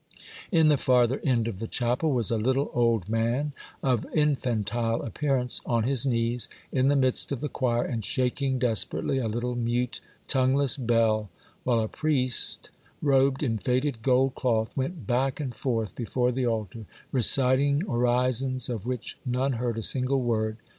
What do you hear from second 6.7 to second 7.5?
in the midst of the